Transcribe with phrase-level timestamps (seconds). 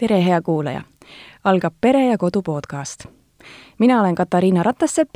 [0.00, 0.80] tere, hea kuulaja!
[1.44, 3.04] algab Pere ja Kodu podcast.
[3.78, 5.14] mina olen Katariina Ratassepp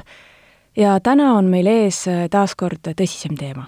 [0.77, 3.65] ja täna on meil ees taas kord tõsisem teema.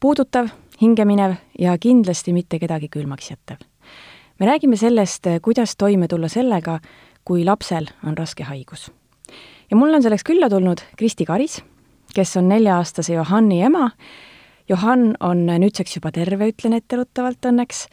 [0.00, 0.48] puudutav,
[0.80, 3.56] hingeminev ja kindlasti mitte kedagi külmaks jättev.
[4.38, 6.80] me räägime sellest, kuidas toime tulla sellega,
[7.24, 8.90] kui lapsel on raske haigus.
[9.70, 11.62] ja mul on selleks külla tulnud Kristi Karis,
[12.14, 13.90] kes on nelja-aastase Johanni ema.
[14.68, 17.86] Johann on nüüdseks juba terve, ütlen etteruttavalt õnneks,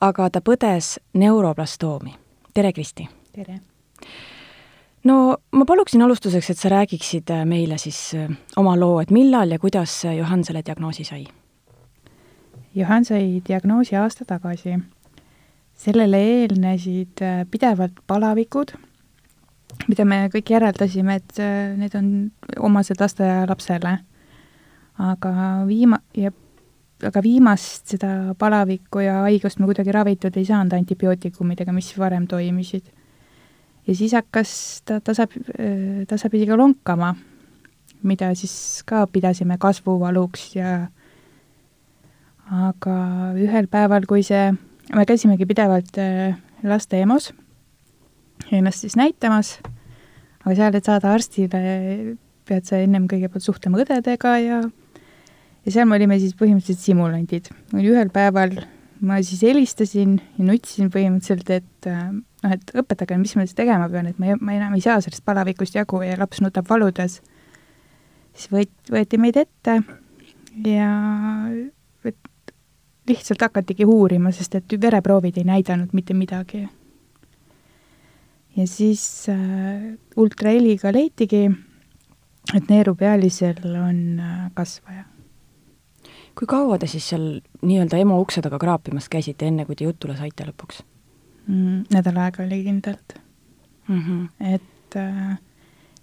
[0.00, 2.14] aga ta põdes neuroblastoomi.
[2.54, 3.08] tere, Kristi!
[3.32, 3.60] tere!
[5.04, 9.58] no ma paluksin alustuseks, et sa räägiksid meile siis äh, oma loo, et millal ja
[9.58, 11.26] kuidas Johann selle diagnoosi sai?
[12.74, 14.78] Johann sai diagnoosi aasta tagasi.
[15.82, 18.74] sellele eelnesid äh, pidevalt palavikud,
[19.88, 23.96] mida me kõik järeldasime, et äh, need on omased lasteaialapsele.
[24.98, 25.32] Aga
[25.68, 26.32] viima-, ja
[27.06, 32.84] aga viimast seda palavikku ja haigust me kuidagi ravitud ei saanud antibiootikumidega, mis varem toimisid.
[33.86, 35.26] ja siis hakkas ta tasa,
[36.08, 37.14] tasapisi ka lonkama,
[38.02, 40.88] mida siis ka pidasime kasvuvaluks ja
[42.52, 42.96] aga
[43.38, 44.52] ühel päeval, kui see,
[44.94, 47.32] me käisimegi pidevalt äh, laste EMO-s
[48.50, 49.56] ennast siis näitamas,
[50.42, 51.62] aga seal, et saada arstile,
[52.48, 54.60] pead sa ennem kõigepealt suhtlema õdedega ja
[55.64, 57.50] ja seal me olime siis põhimõtteliselt simulandid.
[57.78, 58.56] ühel päeval
[59.02, 63.88] ma siis helistasin ja nutisin põhimõtteliselt, et äh, noh, et õpetage, mis ma siis tegema
[63.90, 67.20] pean, et ma, ma enam ei saa sellest palavikust jagu ja laps nutab valudes.
[68.32, 69.80] siis võet-, võeti meid ette
[70.68, 70.92] ja
[72.06, 72.54] et
[73.10, 76.68] lihtsalt hakatigi uurima, sest et vereproovid ei näidanud mitte midagi.
[78.56, 81.48] ja siis äh, ultraheliga leitigi,
[82.54, 85.11] et neerupealisel on äh, kasvaja
[86.38, 87.26] kui kaua te siis seal
[87.62, 90.82] nii-öelda EMO ukse taga kraapimas käisite, enne kui te jutule saite lõpuks
[91.46, 91.84] mm,?
[91.92, 93.18] nädal aega oli kindlalt
[93.88, 94.00] mm.
[94.00, 94.54] -hmm.
[94.54, 95.36] et äh,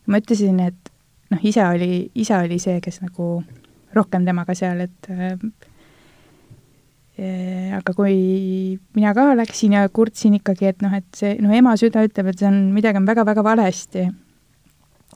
[0.06, 0.94] ma ütlesin, et
[1.32, 3.44] noh, isa oli, isa oli see, kes nagu
[3.94, 5.38] rohkem temaga seal, et äh,
[7.20, 11.76] äh, aga kui mina ka läksin ja kurtsin ikkagi, et noh, et see, no ema
[11.78, 14.10] süda ütleb, et see on, midagi on väga-väga valesti,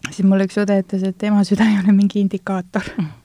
[0.10, 3.23] siis mulle üks õde ütles, et ema süda ei ole mingi indikaator mm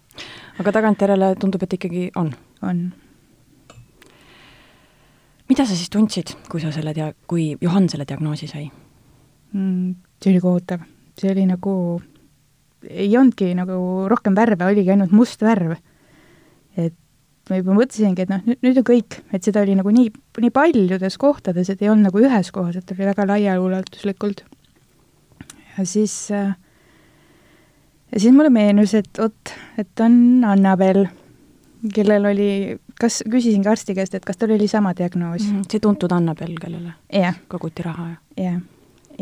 [0.58, 2.32] aga tagantjärele tundub, et ikkagi on?
[2.66, 2.82] on.
[5.48, 8.68] mida sa siis tundsid, kui sa selle dia-, kui Johann selle diagnoosi sai
[9.52, 9.94] mm,?
[10.18, 10.82] see oli kohutav,
[11.18, 11.74] see oli nagu,
[12.88, 15.76] ei olnudki nagu rohkem värve, oligi ainult must värv.
[16.76, 16.96] et
[17.48, 20.10] ma juba mõtlesingi, et noh, nüüd, on kõik, et seda oli nagu nii,
[20.42, 24.42] nii paljudes kohtades, et ei olnud nagu ühes kohas, et oli väga laiaulatuslikult.
[25.76, 26.56] ja siis äh,
[28.12, 31.06] ja siis mulle meenus, et vot, et on Annabel,
[31.94, 32.50] kellel oli,
[33.00, 35.68] kas, küsisin ka arsti käest, et kas tal oli sama diagnoos mm,.
[35.70, 37.36] see tuntud Annabel, kellele yeah.
[37.48, 38.44] koguti raha, jah?
[38.48, 38.60] jah,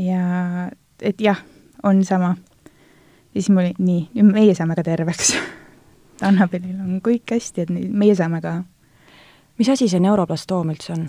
[0.06, 0.22] ja
[1.00, 1.42] et jah,
[1.82, 2.36] on sama.
[3.34, 5.36] ja siis mul oli nii, nüüd meie saame ka terveks
[6.28, 8.62] Annabelil on kõik hästi, et meie saame ka.
[9.58, 11.06] mis asi see neuroblastoom üldse on?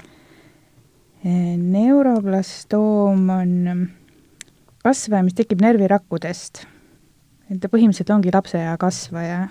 [1.28, 3.54] Neuroblastoom on
[4.84, 6.66] kasvaja, mis tekib närvirakkudest
[7.52, 9.48] et ta põhimõtteliselt ongi lapseea kasvaja.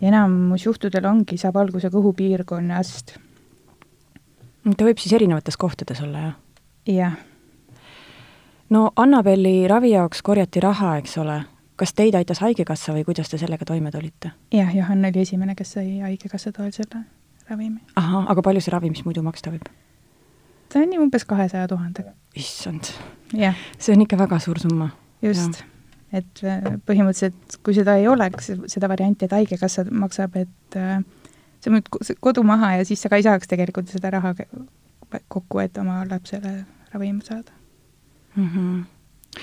[0.00, 3.16] ja enamus juhtudel ongi, saab alguse kõhupiirkonnast.
[4.76, 6.36] ta võib siis erinevates kohtades olla, jah?
[6.86, 7.16] jah.
[8.70, 11.42] no Annabeli ravi jaoks korjati raha, eks ole,
[11.76, 14.34] kas teid aitas Haigekassa või kuidas te sellega toime tulite?
[14.52, 17.04] jah, Johann oli esimene, kes sai Haigekassa toel selle
[17.48, 17.80] ravimi.
[17.96, 19.68] ahah, aga palju see ravimist muidu maksta võib?
[20.68, 22.12] ta on umbes kahesaja tuhandega.
[22.36, 22.92] issand.
[23.32, 24.90] see on ikka väga suur summa.
[25.22, 25.64] just
[26.14, 31.00] et äh, põhimõtteliselt, kui seda ei oleks, seda varianti, et Haigekassa maksab, et äh,
[31.64, 31.88] sa müüd
[32.22, 34.34] kodu maha ja siis sa ka ei saaks tegelikult seda raha
[35.32, 36.56] kokku, et oma lapsele
[36.92, 37.52] ravimi saada
[38.36, 38.48] mm.
[38.48, 39.42] -hmm.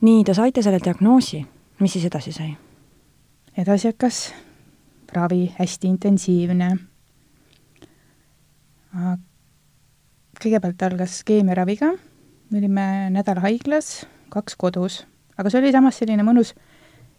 [0.00, 1.46] nii, te saite selle diagnoosi,
[1.80, 2.56] mis siis edasi sai?
[3.56, 4.34] edasi hakkas
[5.12, 6.76] ravi, hästi intensiivne.
[10.42, 11.92] kõigepealt algas keemiaraviga,
[12.50, 15.06] me olime nädal haiglas, kaks kodus
[15.36, 16.54] aga see oli samas selline mõnus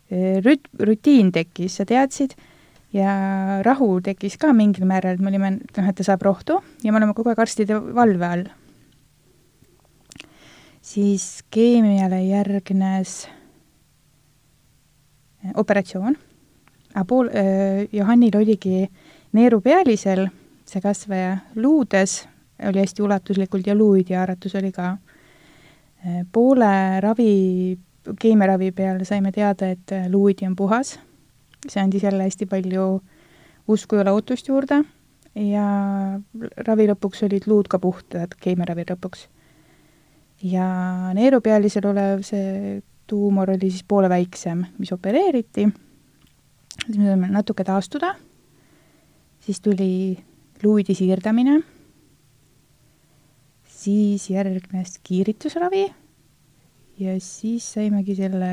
[0.09, 2.35] eh, rüt-, rutiin tekkis, sa teadsid,
[2.93, 3.13] ja
[3.65, 7.15] rahu tekkis ka mingil määral, me olime, noh, et ta saab rohtu ja me oleme
[7.17, 8.45] kogu aeg arstide valve all.
[10.83, 13.25] siis keemiale järgnes
[15.43, 16.15] eh, operatsioon,
[16.93, 18.87] aga pool äh,, Johannil oligi
[19.33, 20.27] neerupealisel
[20.69, 22.23] see kasvaja luudes,
[22.63, 24.97] oli hästi ulatuslikult ja luuidihaaratus oli ka.
[26.31, 27.77] poole ravi
[28.19, 30.97] keemiaravi peale saime teada, et luuidi on puhas,
[31.67, 32.87] see andis jälle hästi palju
[33.67, 34.83] usku ja lootust juurde.
[35.33, 35.65] Ja
[36.67, 39.29] ravi lõpuks olid luud ka puhtad, keemiaravi lõpuks.
[40.43, 40.65] ja
[41.15, 45.69] neerupealisel olev see tuumor oli siis poole väiksem, mis opereeriti.
[46.85, 48.15] siis me saime natuke taastuda,
[49.39, 50.19] siis tuli
[50.63, 51.61] luuidi siirdamine,
[53.65, 56.02] siis järgnes kiiritusravi
[56.99, 58.49] ja siis saimegi selle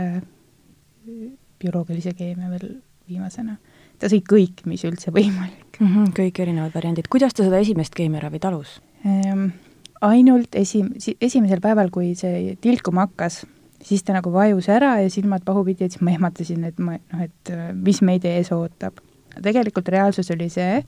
[1.61, 2.79] bioloogilise keemia veel
[3.09, 3.57] viimasena.
[4.01, 5.87] ta sai kõik, mis üldse võimalik mm.
[5.87, 7.09] -hmm, kõik erinevad variandid.
[7.13, 9.51] kuidas ta seda esimest keemiaravi talus ehm,?
[10.01, 13.43] ainult esi-, esimesel päeval, kui see tilkuma hakkas,
[13.85, 17.25] siis ta nagu vajus ära ja silmad pahupidi, et siis ma ehmatasin, et ma noh,
[17.27, 19.01] et mis meid ees ootab.
[19.43, 20.81] tegelikult reaalsus oli see,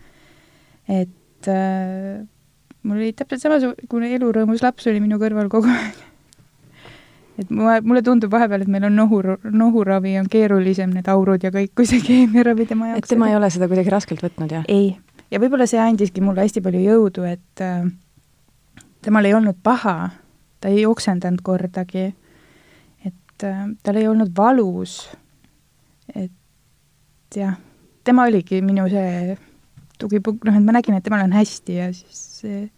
[0.88, 2.24] et äh,
[2.82, 6.00] mul oli täpselt samasugune elurõõmus laps oli minu kõrval kogu aeg
[7.38, 11.52] et mulle, mulle tundub vahepeal, et meil on nohur, nohuravi on keerulisem, need aurud ja
[11.54, 13.04] kõik, kui see keemiaravi tema jaoks.
[13.04, 14.66] et tema ei ole seda kuidagi raskelt võtnud, jah?
[14.68, 14.92] ei,
[15.32, 17.86] ja võib-olla see andiski mulle hästi palju jõudu, et äh,
[19.04, 19.96] temal ei olnud paha,
[20.60, 22.10] ta ei oksendanud kordagi,
[23.06, 25.00] et äh, tal ei olnud valus,
[26.14, 27.56] et jah,
[28.04, 29.38] tema oligi minu see
[30.02, 32.68] tugipunkt, noh, et ma nägin, et temal on hästi ja siis äh,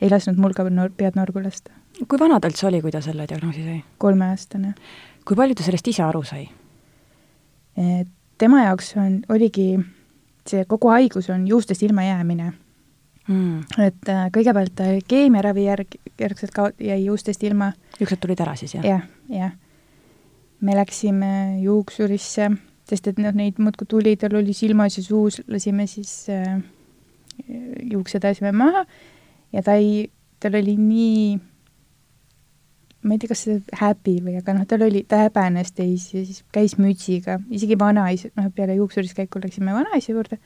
[0.00, 1.74] ei lasknud mul ka nor pead norgu lasta
[2.06, 3.82] kui vana ta üldse oli, kui ta selle diagnoosi sai?
[3.98, 4.74] kolmeaastane.
[5.26, 6.48] kui palju ta sellest ise aru sai?
[8.38, 9.68] tema jaoks on, oligi
[10.48, 12.52] see kogu haigus on juustest ilmajäämine
[13.28, 13.82] mm..
[13.84, 17.72] et äh, kõigepealt keemiaravi järg, järgselt ka jäi juustest ilma.
[18.00, 18.86] juuksed tulid ära siis, jah?
[18.86, 19.52] jah, jah.
[20.60, 22.50] me läksime juuksurisse,
[22.88, 26.58] sest et noh, neid muudkui tuli, tal oli silmas ja suus, lasime siis äh,
[27.90, 28.86] juuksed ajasime maha
[29.52, 30.10] ja ta ei,
[30.40, 31.38] tal oli nii
[33.02, 36.24] ma ei tea, kas see häbi või, aga noh, tal oli, ta häbenes teisi ja
[36.26, 40.40] siis käis mütsiga, isegi vanaisa, noh, peale juuksuris käiku läksime vanaisa juurde,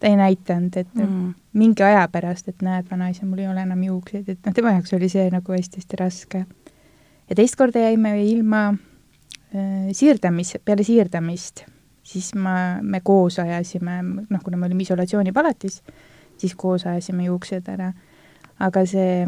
[0.00, 1.30] ta ei näidanud, et mm.
[1.56, 4.96] mingi aja pärast, et näed, vanaisa, mul ei ole enam juukseid, et noh, tema jaoks
[4.98, 6.42] oli see nagu hästi-hästi raske.
[7.30, 11.64] ja teist korda jäime ilma äh, siirdamis, peale siirdamist,
[12.06, 15.80] siis ma, me koos ajasime, noh, kuna me olime isolatsioonipalatis,
[16.36, 17.92] siis koos ajasime juuksed ära.
[18.62, 19.26] Aga see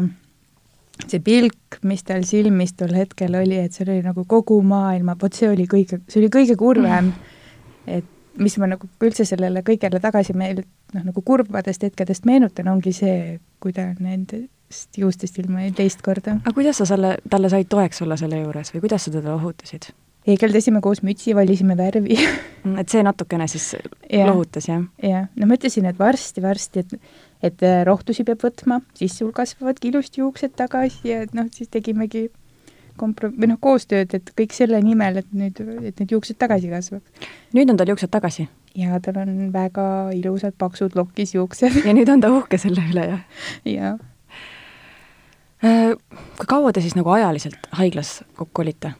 [1.07, 5.35] see pilk, mis tal silmis tol hetkel oli, et seal oli nagu kogu maailma, vot
[5.35, 7.37] see oli kõige, see oli kõige kurvem mm..
[7.99, 10.65] et mis ma nagu üldse sellele kõigele tagasi meel-,
[10.95, 16.39] noh, nagu kurbadest hetkedest meenutan, ongi see, kui ta nendest juustest ilma jäi teist korda.
[16.43, 19.91] aga kuidas sa selle, talle said toeks olla selle juures või kuidas sa teda lohutasid?
[20.27, 24.83] heegeldasime koos mütsi, valisime värvi mm, et see natukene siis ja, lohutas, jah?
[25.03, 26.95] jah, no ma ütlesin, et varsti-varsti, et
[27.43, 31.71] et äh, rohtusi peab võtma, siis sul kasvavadki ilusti juuksed tagasi ja et noh, siis
[31.71, 32.27] tegimegi
[32.99, 37.27] kompro-, või noh, koostööd, et kõik selle nimel, et nüüd, et need juuksed tagasi kasvaks.
[37.55, 38.49] nüüd on tal juuksed tagasi?
[38.77, 41.81] jaa, tal on väga ilusad paksud lokis juuksed.
[41.87, 43.43] ja nüüd on ta uhke selle üle, jah?
[43.67, 43.97] jaa.
[45.59, 45.93] Äh,
[46.39, 48.93] kui kaua te siis nagu ajaliselt haiglas kokku olite?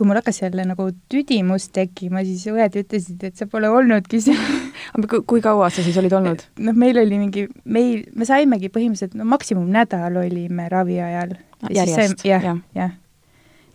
[0.00, 4.40] Kui mul hakkas jälle nagu tüdimus tekkima, siis õed ütlesid, et sa pole olnudki seal
[4.96, 6.44] aga kui kaua sa siis olid olnud?
[6.66, 11.36] noh, meil oli mingi, meil, me saimegi põhimõtteliselt, no maksimum nädal olime ravi ajal.
[11.68, 12.24] järjest?
[12.24, 12.86] jah, jah ja.
[12.86, 12.88] ja..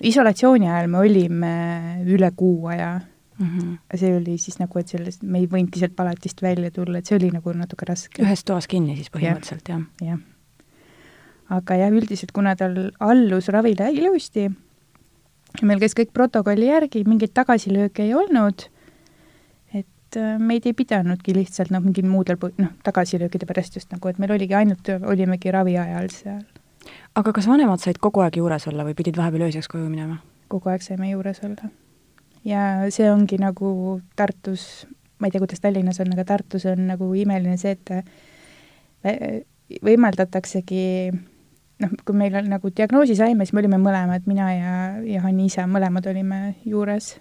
[0.02, 1.54] isolatsiooni ajal me olime
[2.10, 2.96] üle kuu aja
[3.38, 3.46] mm.
[3.46, 3.98] -hmm.
[4.02, 7.20] see oli siis nagu, et sellest, me ei võinudki sealt palatist välja tulla, et see
[7.20, 8.24] oli nagu natuke raske.
[8.26, 10.10] ühes toas kinni siis põhimõtteliselt ja., jah?
[10.10, 10.20] jah.
[11.60, 14.50] aga jah, üldiselt kuna tal allus ravile ilusti,
[15.64, 18.68] meil käis kõik protokolli järgi, mingeid tagasilööke ei olnud,
[19.76, 24.10] et äh, meid ei pidanudki lihtsalt noh, mingil muudel põh-, noh, tagasilöökide pärast just nagu,
[24.10, 26.44] et meil oligi ainult, olimegi ravi ajal seal.
[27.16, 30.20] aga kas vanemad said kogu aeg juures olla või pidid vahepeal ööseks koju minema?
[30.52, 31.72] kogu aeg saime juures olla.
[32.46, 34.86] ja see ongi nagu Tartus,
[35.20, 39.44] ma ei tea, kuidas Tallinnas on, aga Tartus on nagu imeline see, et äh,
[39.86, 40.86] võimaldataksegi
[41.84, 45.50] noh, kui meil on nagu diagnoosi saime, siis me olime mõlemad, mina ja, ja Hanni
[45.50, 47.16] isa, mõlemad olime juures.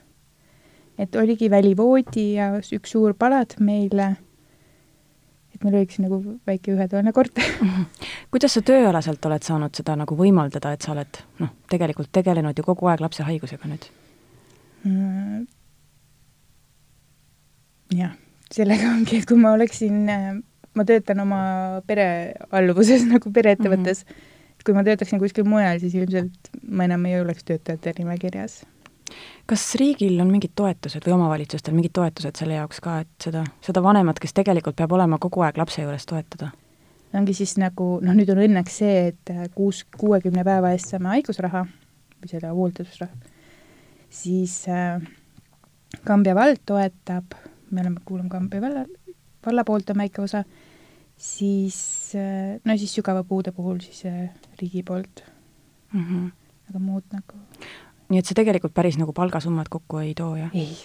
[0.99, 4.13] et oligi välivoodi ja üks suur palat meile,
[5.55, 7.43] et meil oligi nagu väike ühetoaline korter
[8.31, 12.67] kuidas sa tööalaselt oled saanud seda nagu võimaldada, et sa oled noh, tegelikult tegelenud ju
[12.67, 13.89] kogu aeg lapse haigusega nüüd
[14.85, 15.47] mm.?
[17.99, 18.15] jah,
[18.55, 19.99] sellega ongi, et kui ma oleksin,
[20.75, 21.43] ma töötan oma
[21.91, 22.07] pere
[22.55, 24.31] alluvuses nagu pereettevõttes mm, -hmm
[24.65, 28.63] kui ma töötaksin kuskil mujal, siis ilmselt ma enam ei oleks töötajate nimekirjas.
[29.47, 33.83] kas riigil on mingid toetused või omavalitsustel mingid toetused selle jaoks ka, et seda, seda
[33.85, 36.51] vanemat, kes tegelikult peab olema kogu aeg lapse juures, toetada?
[37.15, 41.63] ongi siis nagu, noh nüüd on õnneks see, et kuus, kuuekümne päeva eest saame haigusraha
[41.67, 43.35] või selle hooldusraha,
[44.11, 44.99] siis äh,
[46.05, 47.37] Kambja vald toetab,
[47.71, 48.87] me oleme, kuulume Kambja valla,
[49.47, 50.43] valla poolt on väike osa
[51.17, 51.79] siis
[52.65, 54.05] no siis sügava puude puhul siis
[54.61, 55.25] riigi poolt
[55.93, 56.05] mm.
[56.05, 56.31] -hmm.
[56.71, 57.39] aga muud nagu
[58.11, 60.53] nii et see tegelikult päris nagu palgasummat kokku ei too, jah?
[60.55, 60.77] ei.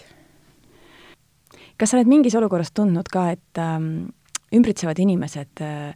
[1.78, 4.10] kas sa oled mingis olukorras tundnud ka, et ähm,
[4.56, 5.94] ümbritsevad inimesed äh,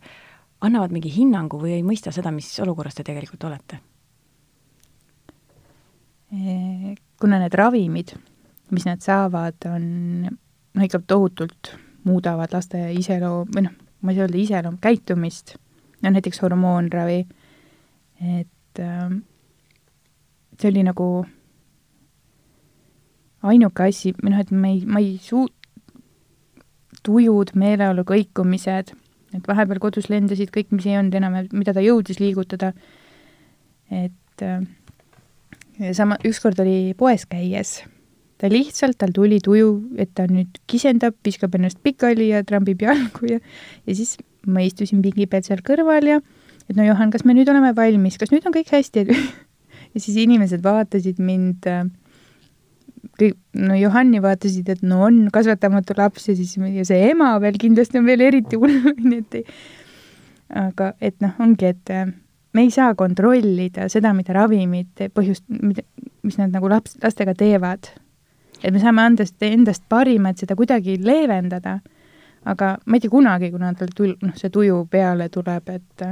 [0.63, 3.81] annavad mingi hinnangu või ei mõista seda, mis olukorras te tegelikult olete?
[7.21, 8.15] kuna need ravimid,
[8.73, 9.83] mis nad saavad, on
[10.25, 11.75] no ikka tohutult
[12.09, 15.55] muudavad laste iseloom, või noh, ma ei saa öelda iseloom, käitumist,
[16.03, 17.21] no näiteks hormoonravi,
[18.39, 19.15] et äh,
[20.59, 21.07] see oli nagu
[23.43, 25.49] ainuke asi, või noh, et me ei, ma ei suu-,
[27.03, 28.93] tujud, meeleolu kõikumised,
[29.33, 32.73] et vahepeal kodus lendasid kõik, mis ei olnud enam, mida ta jõudis liigutada,
[33.91, 34.63] et äh,
[35.95, 37.81] sama, ükskord oli poes käies,
[38.41, 39.71] ta lihtsalt, tal tuli tuju,
[40.01, 45.01] et ta nüüd kisendab, viskab ennast pikali ja trambib jalgu ja ja siis ma istusin
[45.03, 46.21] pingi peal seal kõrval ja
[46.69, 49.05] et no Johan, kas me nüüd oleme valmis, kas nüüd on kõik hästi?
[49.93, 51.85] ja siis inimesed vaatasid mind äh,
[53.19, 57.59] kõik, no Johanni vaatasid, et no on kasvatamatu laps ja siis ja see ema veel
[57.61, 58.75] kindlasti on veel eriti hull,
[59.07, 59.47] nii et ei
[60.53, 62.11] aga et noh, ongi, et äh,
[62.53, 65.85] me ei saa kontrollida seda, mida ravimid põhjust, mida,
[66.25, 67.89] mis nad nagu laps, lastega teevad.
[68.63, 71.79] Et me saame anda endast parima, et seda kuidagi leevendada,
[72.49, 76.05] aga ma ei tea kunagi, kuna tal tul-, noh, see tuju peale tuleb, et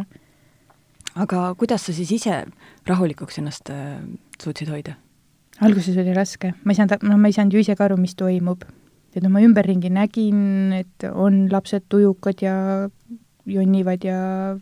[1.15, 2.43] aga kuidas sa siis ise
[2.87, 3.97] rahulikuks ennast äh,
[4.41, 4.97] suutsid hoida?
[5.61, 8.15] alguses oli raske, ma ei saanud, noh, ma ei saanud ju ise ka aru, mis
[8.17, 8.63] toimub.
[9.15, 12.55] et noh, ma ümberringi nägin, et on lapsed tujukad ja
[13.45, 14.21] jonnivad ja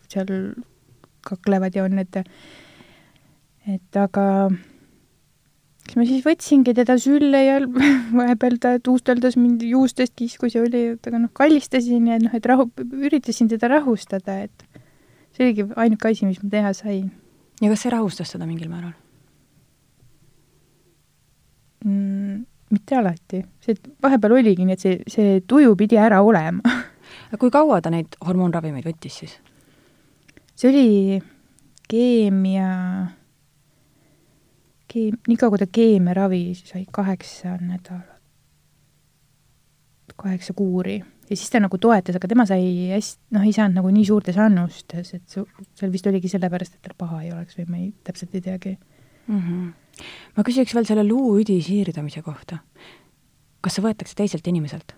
[0.09, 0.33] seal
[1.25, 2.21] kaklevad ja on, et
[3.69, 4.25] et aga
[5.89, 7.57] siis ma siis võtsingi teda sülle ja
[8.19, 12.45] vahepeal ta tuusteldas mind juustest, kiskus ja oli, et aga noh, kallistasin ja noh, et
[12.45, 14.83] rahu, üritasin teda rahustada, et
[15.33, 17.09] see oligi ainuke asi, mis ma teha sain.
[17.61, 18.93] ja kas see rahustas teda mingil määral
[21.85, 22.45] mm,?
[22.69, 27.49] mitte alati, see vahepeal oligi nii, et see, see tuju pidi ära olema aga kui
[27.53, 29.35] kaua ta neid hormoonravimeid võttis siis?
[30.53, 30.89] see oli
[31.89, 32.69] keemia,
[34.89, 38.17] keem-, nii kaua, kui ta keemiaravi sai kaheksa nädalat,
[40.19, 43.91] kaheksa kuuri ja siis ta nagu toetas, aga tema sai hästi, noh, ei saanud nagu
[43.93, 45.45] nii suurtes annustes, et su-,
[45.77, 48.73] seal vist oligi sellepärast, et tal paha ei oleks või ma ei, täpselt ei teagi
[48.75, 49.41] mm.
[49.41, 50.07] -hmm.
[50.37, 52.59] ma küsiks veel selle luuüdi siirdamise kohta.
[53.61, 54.95] kas see võetakse teiselt inimeselt?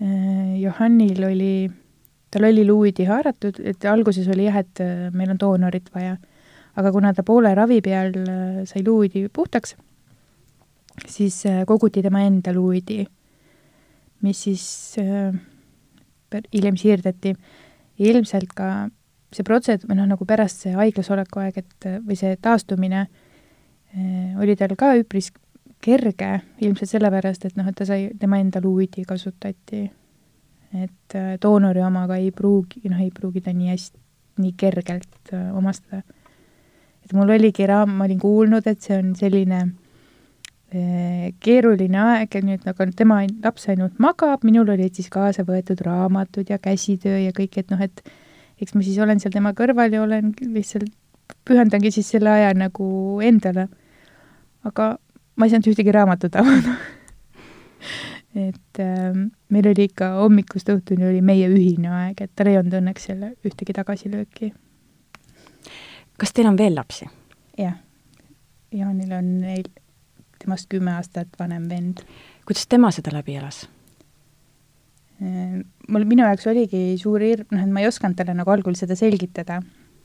[0.00, 1.52] Äh, Johannil oli
[2.30, 6.16] tal oli luuidi haaratud, et alguses oli jah, et äh, meil on doonorit vaja.
[6.78, 9.74] Aga kuna ta poole ravi peal äh, sai luuidi puhtaks,
[11.06, 13.04] siis äh, koguti tema enda luuidi,
[14.22, 14.96] mis siis
[16.52, 17.34] hiljem siirdati.
[17.98, 18.88] ilmselt ka
[19.34, 23.08] see protseduur, noh, nagu pärast see haiglas oleku aeg, et või see taastumine
[24.38, 25.32] oli tal ka üpris
[25.82, 29.88] kerge, ilmselt sellepärast, et noh, et ta sai, tema enda luuidi kasutati
[30.74, 34.00] et äh, doonori omaga ei pruugi, noh, ei pruugi ta nii hästi,
[34.42, 36.02] nii kergelt äh, omastada.
[37.08, 42.42] Et mul oligi raam, ma olin kuulnud, et see on selline äh, keeruline aeg ja
[42.44, 47.32] nüüd nagu tema laps ainult magab, minul olid siis kaasa võetud raamatud ja käsitöö ja
[47.32, 48.04] kõik, et noh, et
[48.60, 50.92] eks ma siis olen seal tema kõrval ja olen lihtsalt,
[51.48, 52.86] pühendangi siis selle aja nagu
[53.24, 53.68] endale.
[54.68, 54.98] aga
[55.36, 56.76] ma ei saanud ühtegi raamatut avada
[58.48, 62.76] et äh, meil oli ikka hommikust õhtuni oli meie ühine aeg, et tal ei olnud
[62.82, 64.52] õnneks jälle ühtegi tagasilööki.
[66.18, 67.08] Kas teil on veel lapsi?
[67.58, 67.76] jah.
[68.74, 69.68] Jaanil on neil,
[70.38, 72.04] temast kümme aastat vanem vend.
[72.46, 73.64] kuidas tema seda läbi elas?
[75.22, 75.58] Äh,
[75.88, 78.96] mul, minu jaoks oligi suur hirm, noh, et ma ei osanud talle nagu algul seda
[78.98, 79.62] selgitada,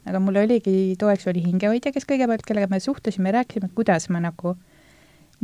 [0.07, 4.23] aga mul oligi, toeks oli hingehoidja, kes kõigepealt, kellega me suhtlesime rääkisime, et kuidas ma
[4.23, 4.55] nagu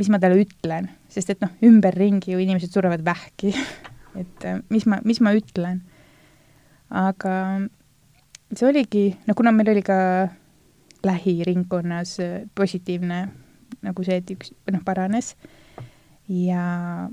[0.00, 3.52] mis ma talle ütlen, sest et noh, ümberringi ju inimesed surevad vähki
[4.18, 5.82] et äh, mis ma, mis ma ütlen.
[6.90, 7.34] aga
[8.50, 9.98] see oligi, no kuna meil oli ka
[11.06, 13.28] lähiringkonnas äh, positiivne
[13.86, 15.34] nagu see, et üks, noh, paranes
[16.28, 17.08] ja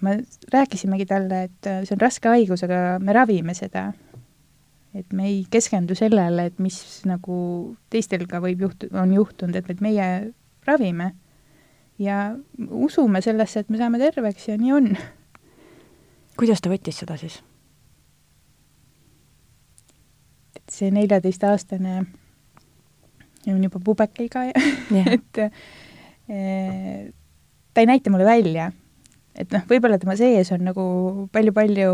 [0.00, 0.14] ma
[0.52, 3.90] rääkisimegi talle, et äh, see on raske haigus, aga me ravime seda.
[4.94, 6.76] et me ei keskendu sellele, et mis
[7.06, 7.34] nagu
[7.94, 10.06] teistel ka võib juhtu-, on juhtunud, et, et meie
[10.66, 11.12] ravime
[11.98, 14.90] ja usume sellesse, et me saame terveks ja nii on.
[16.40, 17.38] kuidas ta võttis seda siis?
[20.58, 22.02] et see neljateistaastane
[23.48, 24.52] on juba pubekaiga ja
[24.92, 25.12] yeah.
[25.16, 25.40] et
[26.28, 27.12] e,
[27.72, 28.70] ta ei näita mulle välja.
[29.34, 30.84] et noh, võib-olla tema sees on nagu
[31.32, 31.90] palju-palju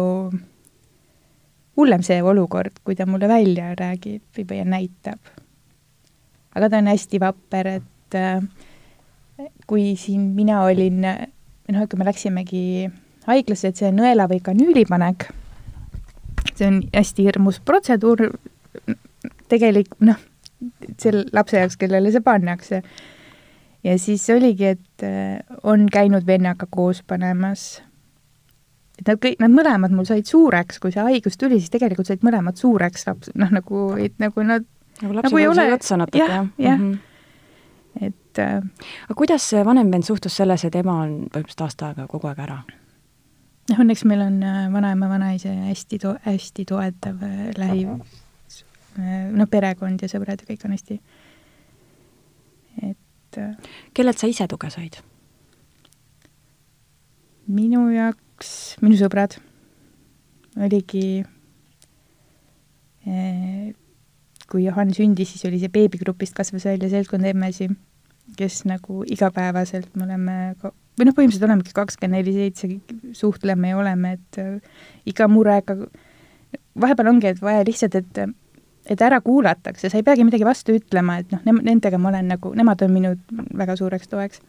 [1.76, 5.33] hullem see olukord, kui ta mulle välja räägib või, või näitab.
[6.57, 8.41] aga ta on hästi vapper, et äh,
[9.69, 12.62] kui siin mina olin, noh, kui me läksimegi
[13.26, 15.29] haiglasse, et see nõela või kanüülipanek,
[16.55, 18.31] see on hästi hirmus protseduur,
[19.50, 20.19] tegelik, noh,
[20.99, 22.83] selle lapse jaoks, kellele see pannakse.
[23.85, 27.83] ja siis oligi, et äh, on käinud vennaga koos panemas.
[28.99, 32.25] et nad kõik, nad mõlemad mul said suureks, kui see haigus tuli, siis tegelikult said
[32.25, 34.65] mõlemad suureks laps, noh, nagu, et nagu nad
[35.03, 36.49] nagu lapsed nagu ei ole otsa natuke, jah?
[36.59, 38.07] jah mm, -hmm.
[38.07, 38.63] et äh,
[39.05, 42.39] aga kuidas see vanem vend suhtus sellesse, et ema on põhimõtteliselt aasta aega kogu aeg
[42.39, 42.63] ära?
[43.71, 47.87] noh, õnneks meil on äh, vanaema, vanaisa hästi to-, hästi toetav äh, lähi,
[48.99, 51.00] noh, perekond ja sõbrad ja kõik on hästi,
[52.91, 53.41] et
[53.97, 55.00] kellelt sa ise tuge said?
[57.47, 59.37] minu jaoks, minu sõbrad
[60.59, 61.23] oligi
[64.50, 67.69] kui Johan sündis, siis oli see beebigrupist kasvas välja seltskond emmesi,
[68.38, 72.71] kes nagu igapäevaselt me oleme ka, või noh, põhimõtteliselt olemegi kakskümmend neli seitse,
[73.17, 75.76] suhtleme ja oleme, et äh, iga murega,
[76.83, 78.23] vahepeal ongi, et vaja lihtsalt, et
[78.90, 82.52] et ära kuulatakse, sa ei peagi midagi vastu ütlema, et noh, nendega ma olen nagu,
[82.57, 83.14] nemad on minu
[83.57, 84.40] väga suureks toeks.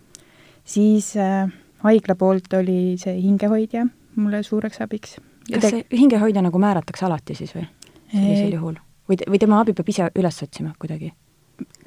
[0.68, 1.48] siis äh,
[1.84, 5.18] haigla poolt oli see hingehoidja mulle suureks abiks.
[5.52, 7.68] kas see hingehoidja nagu määratakse alati siis või,
[8.12, 8.76] sellisel juhul?
[9.10, 11.14] või, või tema abi peab ise üles otsima kuidagi?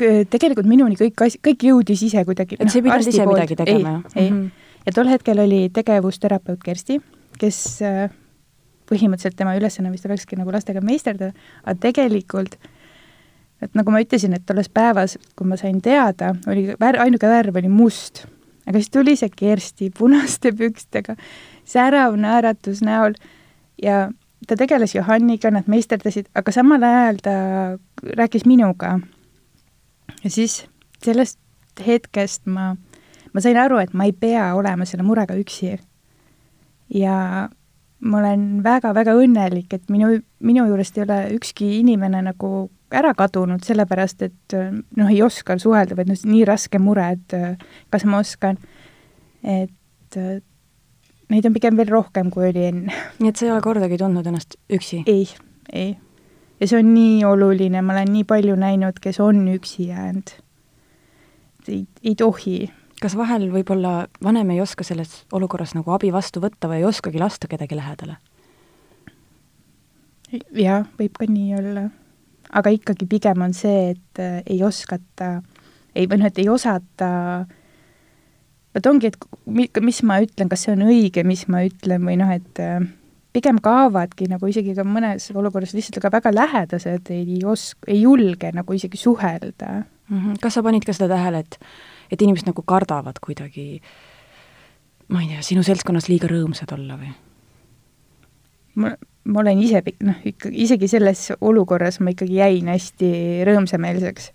[0.00, 2.58] tegelikult minuni kõik as-, kõik jõudis ise kuidagi.
[2.58, 4.16] et sa ei pidanud ise midagi tegema, jah?
[4.16, 4.72] ei mm, -hmm.
[4.86, 7.00] ja tol hetkel oli tegevusterapeut Kersti,
[7.38, 8.10] kes äh,
[8.90, 11.32] põhimõtteliselt tema ülesanne vist olekski nagu lastega meisterdada,
[11.64, 12.58] aga tegelikult
[13.60, 17.60] et nagu ma ütlesin, et tolles päevas, kui ma sain teada, oli vär-, ainuke värv
[17.60, 18.24] oli must.
[18.66, 21.16] aga siis tuli see Kersti punaste pükstega,
[21.68, 23.16] särav naeratus näol
[23.82, 24.08] ja
[24.46, 27.34] ta tegeles Johanniga, nad meisterdasid, aga samal ajal ta
[28.16, 28.98] rääkis minuga.
[30.24, 30.64] ja siis
[31.04, 31.38] sellest
[31.86, 32.74] hetkest ma,
[33.32, 35.78] ma sain aru, et ma ei pea olema selle murega üksi.
[36.94, 37.48] ja
[38.00, 43.62] ma olen väga-väga õnnelik, et minu, minu juurest ei ole ükski inimene nagu ära kadunud,
[43.62, 47.36] sellepärast et noh, ei oska suhelda, vaid noh, nii raske mure, et
[47.92, 48.58] kas ma oskan.
[49.44, 50.18] et
[51.30, 52.94] neid on pigem veel rohkem, kui oli enne.
[53.20, 55.02] nii et sa ei ole kordagi tundnud ennast üksi?
[55.10, 55.28] ei,
[55.72, 55.94] ei.
[56.60, 60.34] ja see on nii oluline, ma olen nii palju näinud, kes on üksi jäänud.
[61.68, 62.58] ei, ei tohi.
[63.00, 67.22] Kas vahel võib-olla vanem ei oska selles olukorras nagu abi vastu võtta või ei oskagi
[67.22, 68.18] lasta kedagi lähedale?
[70.54, 71.88] jah, võib ka nii olla.
[72.50, 75.40] aga ikkagi pigem on see, et äh, ei oskata,
[75.94, 77.10] ei, või noh, et ei osata
[78.74, 82.30] vot ongi, et mis ma ütlen, kas see on õige, mis ma ütlen või noh,
[82.34, 82.82] et äh,
[83.34, 88.52] pigem kaovadki nagu isegi ka mõnes olukorras lihtsalt ka väga lähedased ei os-, ei julge
[88.54, 90.18] nagu isegi suhelda mm.
[90.18, 90.38] -hmm.
[90.42, 91.58] kas sa panid ka seda tähele, et,
[92.10, 93.80] et inimesed nagu kardavad kuidagi
[95.08, 97.12] ma ei tea, sinu seltskonnas liiga rõõmsad olla või?
[98.74, 98.92] ma,
[99.24, 103.10] ma olen ise, noh, ikka isegi selles olukorras ma ikkagi jäin hästi
[103.48, 104.30] rõõmsameelseks,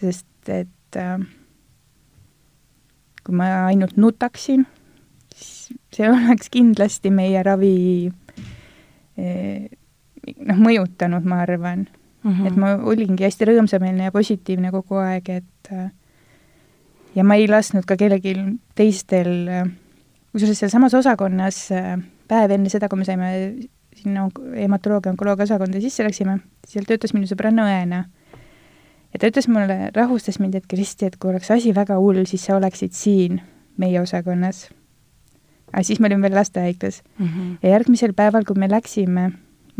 [0.00, 1.20] sest et äh,
[3.24, 4.66] kui ma ainult nutaksin,
[5.34, 7.76] siis see oleks kindlasti meie ravi
[9.18, 9.70] eh,
[10.36, 11.86] noh, mõjutanud, ma arvan
[12.22, 12.30] mm.
[12.30, 12.46] -hmm.
[12.46, 15.72] et ma olingi hästi rõõmsameelne ja positiivne kogu aeg, et
[17.14, 18.36] ja ma ei lasknud ka kellelgi
[18.74, 19.48] teistel,
[20.32, 21.68] kusjuures sealsamas osakonnas
[22.28, 23.30] päev enne seda, kui me saime
[23.96, 28.04] sinna hematoloogia onkoloogia osakonda sisse läksime, seal töötas minu sõbranna õena
[29.12, 32.44] ja ta ütles mulle, rahustas mind, et Kristi, et kui oleks asi väga hull, siis
[32.46, 33.40] sa oleksid siin
[33.80, 34.68] meie osakonnas.
[35.72, 37.26] aga siis me olime veel lastehaiglas mm.
[37.26, 37.56] -hmm.
[37.62, 39.30] ja järgmisel päeval, kui me läksime,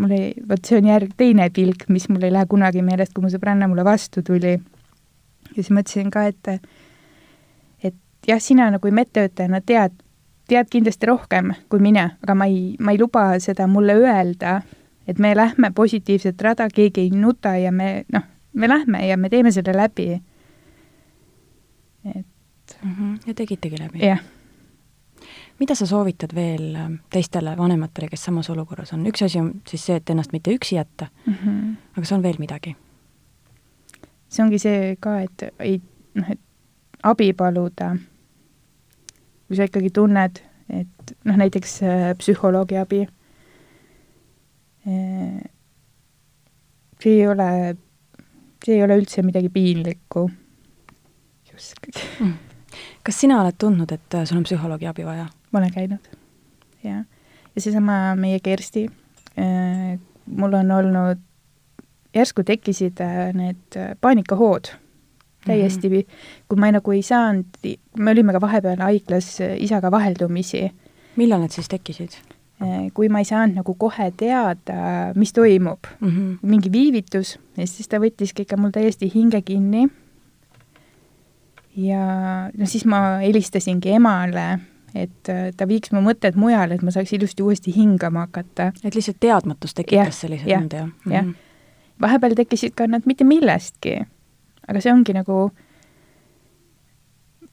[0.00, 3.24] mul ei, vot see on järg, teine pilk, mis mul ei lähe kunagi meelest, kui
[3.24, 4.56] mu sõbranna mulle vastu tuli.
[5.50, 6.52] ja siis mõtlesin ka, et
[7.84, 7.96] et
[8.28, 9.94] jah, sina nagu medtöötajana tead,
[10.48, 14.60] tead kindlasti rohkem kui mina, aga ma ei, ma ei luba seda mulle öelda,
[15.08, 19.30] et me lähme positiivset rada, keegi ei nuta ja me noh, me lähme ja me
[19.30, 20.20] teeme selle läbi.
[22.04, 22.26] et
[22.82, 22.94] mm.
[22.94, 23.18] -hmm.
[23.26, 24.06] ja tegitegi läbi?
[24.06, 24.20] jah.
[25.60, 29.06] Mida sa soovitad veel äh, teistele vanematele, kes samas olukorras on?
[29.10, 31.74] üks asi on siis see, et ennast mitte üksi jätta mm, -hmm.
[31.92, 32.76] aga kas on veel midagi?
[34.28, 35.80] see ongi see ka, et ei,
[36.14, 36.40] noh, et
[37.02, 37.96] abi paluda.
[39.48, 43.06] kui sa ikkagi tunned, et noh, näiteks äh, psühholoogi abi
[44.88, 45.40] äh,,
[47.02, 47.76] see ei ole
[48.64, 50.30] see ei ole üldse midagi piinlikku.
[51.52, 51.76] just
[52.20, 52.32] mm..
[53.02, 55.28] kas sina oled tundnud, et sul on psühholoogi abi vaja?
[55.50, 56.12] Ma olen käinud,
[56.84, 57.04] jah.
[57.54, 58.86] ja seesama meie Kersti
[59.38, 61.18] äh,, mul on olnud,
[62.14, 64.72] järsku tekkisid äh, need äh, paanikahood,
[65.46, 66.44] täiesti mm, -hmm.
[66.48, 67.46] kui ma nagu ei saanud,
[67.96, 70.70] me olime ka vahepeal haiglas isaga vaheldumisi.
[71.16, 72.18] millal need siis tekkisid?
[72.94, 76.38] Kui ma ei saanud nagu kohe teada, mis toimub mm, -hmm.
[76.42, 79.88] mingi viivitus, ja siis ta võttiski ikka mul täiesti hinge kinni.
[81.76, 82.04] ja
[82.58, 84.58] no siis ma helistasingi emale
[84.94, 88.72] et äh, ta viiks mu mõtted mujale, et ma saaks ilusti uuesti hingama hakata.
[88.84, 90.90] et lihtsalt teadmatus tekitas sellise tunde, jah?
[91.06, 91.48] jah mm -hmm.,
[92.00, 94.00] vahepeal tekkisid ka nad mitte millestki,
[94.68, 95.50] aga see ongi nagu,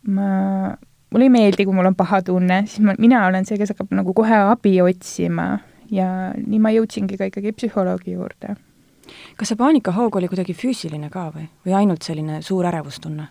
[0.07, 0.29] ma,
[1.11, 3.91] mulle ei meeldi, kui mul on paha tunne, siis ma, mina olen see, kes hakkab
[3.91, 5.59] nagu kohe abi otsima
[5.91, 8.55] ja nii ma jõudsingi ka ikkagi psühholoogi juurde.
[9.37, 13.27] kas see paanikahoog oli kuidagi füüsiline ka või, või ainult selline suur ärevustunne?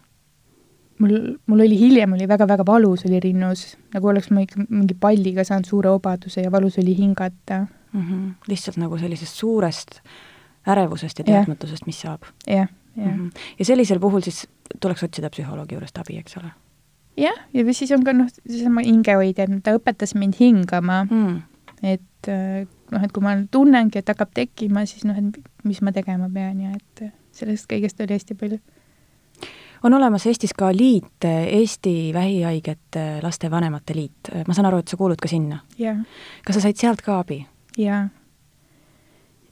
[0.99, 5.45] Mul, mul oli hiljem oli väga-väga valus oli rinnus, nagu oleks ma ikka mingi palliga
[5.45, 8.03] saanud suure obaduse ja valus oli hingata mm.
[8.03, 8.31] -hmm.
[8.49, 10.01] lihtsalt nagu sellisest suurest
[10.67, 12.23] ärevusest ja teadmatusest, mis saab.
[12.47, 13.17] jah, jah.
[13.17, 13.29] Mhm.
[13.59, 14.49] ja sellisel puhul siis
[14.81, 16.51] tuleks otsida psühholoogi juurest abi, eks ole?
[17.17, 21.43] jah, ja siis on ka noh, seesama hingehoidja, ta õpetas mind hingama mm.,
[21.83, 22.31] et
[22.91, 26.61] noh, et kui ma tunnengi, et hakkab tekkima, siis noh, et mis ma tegema pean
[26.61, 28.59] ja et sellest kõigest oli hästi palju
[29.83, 34.31] on olemas Eestis ka liit, Eesti Vähihaigete Lastevanemate Liit.
[34.49, 35.61] ma saan aru, et sa kuulud ka sinna?
[36.47, 37.47] kas sa said sealt ka abi?
[37.79, 38.09] jaa.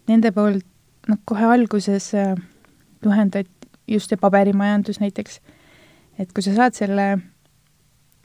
[0.08, 0.64] Nende poolt,
[1.08, 2.34] noh, kohe alguses äh,
[3.04, 3.50] juhendati
[3.88, 5.40] just see paberimajandus näiteks,
[6.18, 7.08] et kui sa saad selle,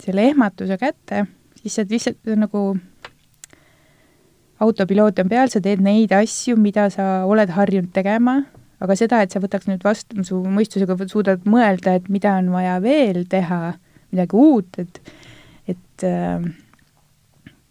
[0.03, 1.25] selle ehmatuse kätte,
[1.59, 2.63] siis sa lihtsalt nagu
[4.59, 8.41] autopiloot on peal, sa teed neid asju, mida sa oled harjunud tegema
[8.79, 12.77] aga seda, et sa võtaks nüüd vastu, su mõistusega suudad mõelda, et mida on vaja
[12.83, 13.75] veel teha,
[14.13, 15.01] midagi uut, et,
[15.69, 16.47] et äh,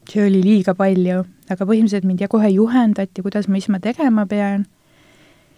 [0.09, 4.67] see oli liiga palju, aga põhimõtteliselt mind ja kohe juhendati, kuidas, mis ma tegema pean,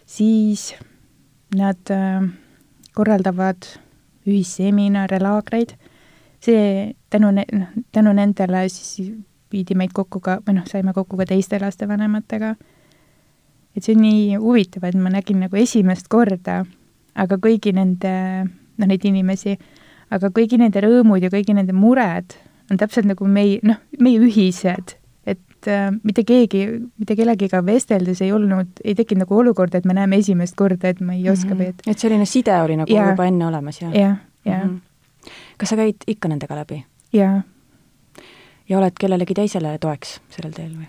[0.07, 0.71] siis
[1.59, 2.23] nad äh,
[2.95, 3.67] korraldavad
[4.29, 5.75] ühisseminare, laagreid,
[6.41, 9.11] see tänu ne-, noh, tänu nendele siis
[9.51, 12.55] viidi meid kokku ka, või noh, saime kokku ka teiste lastevanematega
[13.77, 16.63] et see on nii huvitav, et ma nägin nagu esimest korda,
[17.15, 18.15] aga kõigi nende,
[18.47, 19.57] noh, neid inimesi,
[20.15, 22.35] aga kõigi nende rõõmud ja kõigi nende mured
[22.71, 24.95] on täpselt nagu meie, noh, meie ühised,
[25.27, 26.65] et äh, mitte keegi,
[27.01, 31.03] mitte kellegiga vesteldes ei olnud, ei tekkinud nagu olukorda, et me näeme esimest korda, et
[31.05, 33.81] ma ei oska mm või et et selline side oli nagu ja, juba enne olemas,
[33.83, 33.95] jah?
[33.95, 34.67] jah, jah.
[34.67, 35.33] -hmm.
[35.59, 36.85] kas sa käid ikka nendega läbi?
[37.13, 37.43] jaa.
[38.69, 40.89] ja oled kellelegi teisele toeks sellel teel või?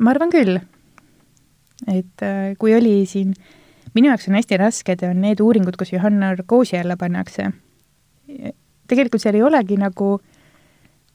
[0.00, 0.58] ma arvan küll
[1.90, 3.34] et äh, kui oli siin,
[3.94, 7.50] minu jaoks on hästi rasked, on need uuringud, kus Johanna narkoosi alla pannakse.
[8.88, 10.18] tegelikult seal ei olegi nagu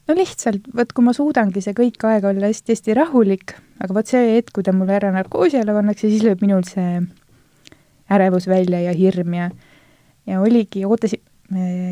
[0.08, 4.36] no lihtsalt, vot kui ma suudangi see kõik aeg olla hästi-hästi rahulik, aga vot see
[4.36, 7.00] hetk, kui ta mulle ära narkoosi alla pannakse, siis lööb minul see
[8.10, 9.50] ärevus välja ja hirm ja
[10.26, 11.22] ja oligi, ootasin,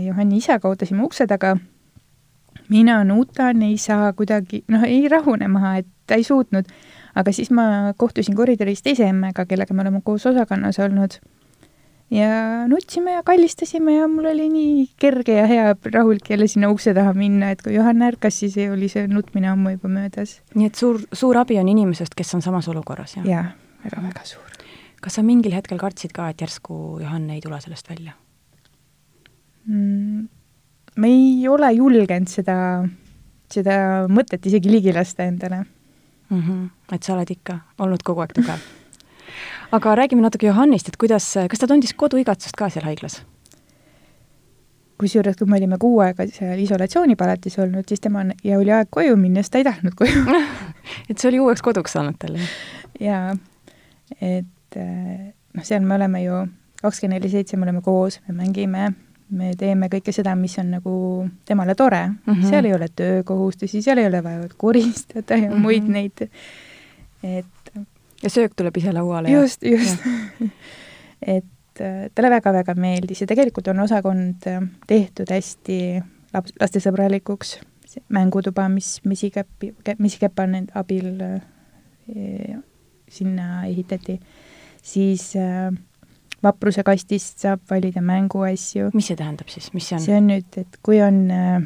[0.07, 1.57] Johanni isaga ootasime ukse taga,
[2.69, 6.69] mina nutan, ei saa kuidagi, noh, ei rahune maha, et ta ei suutnud
[7.19, 11.19] aga siis ma kohtusin koridoris teise emmega, kellega me oleme koos osakonnas olnud.
[12.11, 16.95] ja nutsime ja kallistasime ja mul oli nii kerge ja hea rahulik jälle sinna ukse
[16.95, 20.39] taha minna, et kui Johanna ärkas, siis oli see nutmine ammu juba möödas.
[20.55, 23.27] nii et suur, suur abi on inimesest, kes on samas olukorras, jah?
[23.29, 23.45] jaa,
[23.85, 24.57] väga-väga suur.
[25.03, 28.15] kas sa mingil hetkel kartsid ka, et järsku Johanna ei tule sellest välja
[29.67, 30.29] mm,?
[30.97, 32.87] ma ei ole julgenud seda,
[33.53, 35.67] seda mõtet isegi ligi lasta endale
[36.31, 36.41] mm.
[36.41, 36.95] -hmm.
[36.95, 38.61] et sa oled ikka olnud kogu aeg tugev.
[39.73, 43.23] aga räägime natuke Johannist, et kuidas, kas ta tundis koduigatsust ka seal haiglas?
[44.99, 49.17] kusjuures, kui me olime kuu aega seal isolatsioonipalatis olnud, siis tema ja oli aeg koju
[49.17, 50.25] minna, siis ta ei tahtnud koju
[51.11, 52.41] et see oli uueks koduks saanud talle?
[53.01, 53.37] jaa,
[54.21, 56.47] et eh, noh, seal me oleme ju
[56.83, 58.93] kakskümmend neli seitse, me oleme koos, me mängime
[59.31, 60.95] me teeme kõike seda, mis on nagu
[61.45, 62.49] temale tore mm, -hmm.
[62.49, 65.59] seal ei ole töökohustusi, seal ei ole vaja koristada ja mm -hmm.
[65.59, 66.29] muid neid,
[67.23, 67.73] et
[68.23, 69.31] ja söök tuleb ise lauale.
[69.31, 69.99] just, just.
[71.37, 76.03] et äh, talle väga-väga meeldis ja tegelikult on osakond äh, tehtud hästi
[76.35, 77.59] laps, lastesõbralikuks,
[78.09, 82.59] mängutuba, mis mesikepi, mesikepa nende abil äh,
[83.09, 84.21] sinna ehitati,
[84.83, 85.73] siis äh,
[86.45, 88.93] vapruse kastist saab valida mänguasju.
[88.95, 90.05] mis see tähendab siis, mis see on?
[90.05, 91.61] see on nüüd, et kui on äh,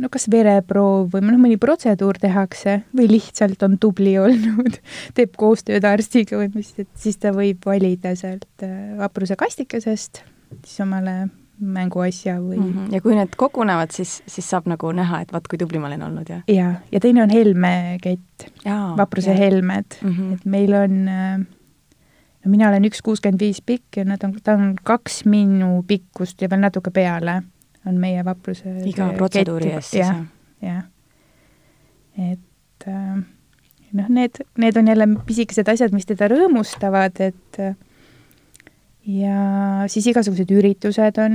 [0.00, 4.78] no kas vereproov või noh, mõni protseduur tehakse või lihtsalt on tubli olnud,
[5.16, 10.24] teeb koostööd arstiga või mis, et siis ta võib valida sealt äh, vapruse kastikesest
[10.62, 11.30] siis omale
[11.62, 12.72] mänguasja või mm.
[12.72, 12.94] -hmm.
[12.94, 16.02] ja kui need kogunevad, siis, siis saab nagu näha, et vaat kui tubli ma olen
[16.02, 16.40] olnud ja.
[16.48, 18.48] ja, ja teine on helmekett,
[18.96, 19.36] vapruse ja.
[19.36, 20.32] helmed mm, -hmm.
[20.34, 21.40] et meil on äh,
[22.44, 26.42] no mina olen üks kuuskümmend viis pikk ja nad on, ta on kaks minu pikkust
[26.42, 27.42] ja veel natuke peale
[27.86, 30.24] on meie vapruse iga protseduuri eest siis, jah?
[30.62, 30.82] jah.
[32.18, 33.22] et äh,
[33.92, 37.62] noh, need, need on jälle pisikesed asjad, mis teda rõõmustavad, et
[39.06, 39.38] ja
[39.92, 41.34] siis igasugused üritused on,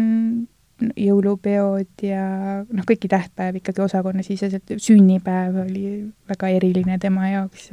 [0.77, 2.25] jõulupeod ja
[2.61, 5.87] noh, kõiki tähtpäev ikkagi osakonnasiseselt, sünnipäev oli
[6.29, 7.71] väga eriline tema jaoks,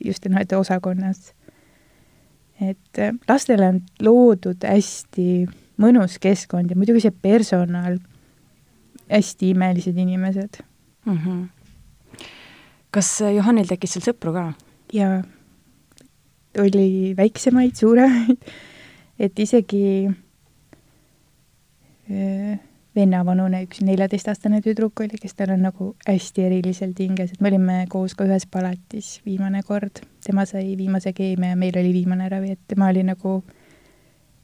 [0.00, 1.34] just noh, et osakonnas.
[2.60, 5.26] Et lastele on loodud hästi
[5.80, 7.98] mõnus keskkond ja muidugi see personal,
[9.10, 10.60] hästi imelised inimesed
[11.06, 11.18] mm.
[11.18, 12.24] -hmm.
[12.90, 14.52] kas Johannil tekkis seal sõpru ka?
[14.92, 15.22] jaa,
[16.58, 18.50] oli väiksemaid, suuremaid
[19.24, 20.10] et isegi
[22.96, 27.76] vennavanune üks neljateistaastane tüdruk oli, kes tal on nagu hästi eriliselt hinges, et me olime
[27.90, 32.56] koos ka ühes palatis viimane kord, tema sai viimase keemia ja meil oli viimane ravi,
[32.56, 33.36] et tema oli nagu,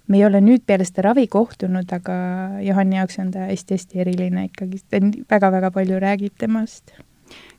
[0.06, 2.18] me ei ole nüüd peale seda ravi kohtunud, aga
[2.66, 5.02] Johani jaoks on ta hästi-hästi eriline ikkagi, ta
[5.34, 6.94] väga-väga palju räägib temast.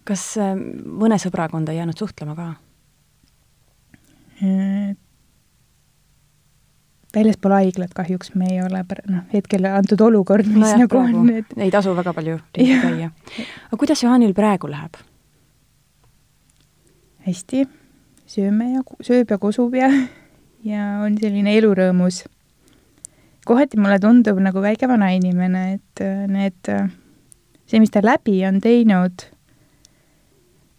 [0.08, 2.54] kas mõne sõbraga on ta jäänud suhtlema ka?
[7.18, 11.22] Väljaspool haiglat kahjuks me ei ole, noh, hetkel antud olukord, mis no nagu praegu.
[11.24, 13.12] on, et ei tasu väga palju ringi käia.
[13.70, 15.00] aga kuidas Johanil praegu läheb?
[17.28, 17.66] hästi,
[18.30, 19.90] sööme ja, sööb ja kosub ja,
[20.64, 22.24] ja on selline elurõõmus.
[23.48, 26.88] kohati mulle tundub nagu väike vanainimene, et äh, need, äh,
[27.68, 29.28] see, mis ta läbi on teinud,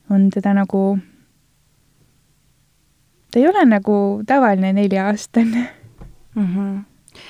[0.08, 0.82] on teda nagu,
[3.28, 3.98] ta ei ole nagu
[4.28, 5.68] tavaline nelja-aastane
[6.38, 6.48] mm.
[6.54, 7.20] -hmm.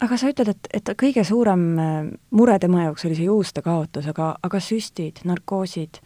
[0.00, 1.96] aga sa ütled, et, et kõige suurem äh,
[2.30, 6.02] mure tema jaoks oli see juuste kaotus, aga, aga süstid, narkoosid,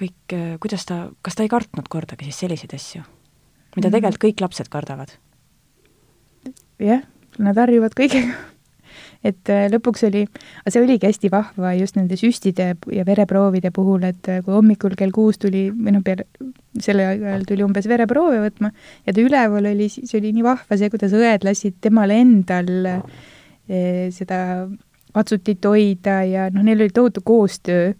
[0.00, 3.02] kõik, äh, kuidas ta, kas ta ei kartnud kordagi siis selliseid asju,
[3.76, 3.94] mida mhm.
[3.96, 5.18] tegelikult kõik lapsed kardavad?
[6.78, 7.06] jah,
[7.38, 8.53] nad harjuvad kõigega
[9.24, 10.24] et äh, lõpuks oli,
[10.68, 15.14] see oligi hästi vahva just nende süstide ja vereproovide puhul, et äh, kui hommikul kell
[15.14, 16.26] kuus tuli, või noh, peale,
[16.84, 18.70] selle ajal tuli umbes vereproove võtma
[19.06, 24.10] ja ta üleval oli, siis oli nii vahva see, kuidas õed lasid temal endal eh,
[24.12, 24.38] seda
[25.14, 27.92] katsutit hoida ja noh, neil oli tohutu koostöö.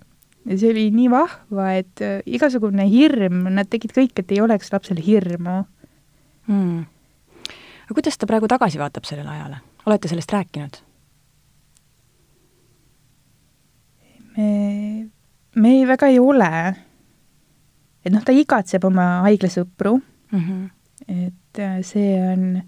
[0.44, 4.98] Ja see oli nii vahva, et igasugune hirm, nad tegid kõik, et ei oleks lapsel
[5.00, 5.62] hirmu.
[6.44, 6.82] Hmm..
[7.86, 10.82] aga kuidas ta praegu tagasi vaatab sellele ajale, olete sellest rääkinud?
[14.36, 15.10] me,
[15.64, 16.52] me ei, väga ei ole.
[18.04, 20.40] et noh, ta igatseb oma haiglasõpru mm.
[20.40, 20.70] -hmm.
[21.08, 22.62] et äh, see on,